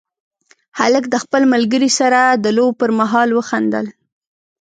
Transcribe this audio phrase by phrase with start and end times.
[0.79, 3.85] هلک د خپل ملګري سره د لوبو پر مهال وخندل.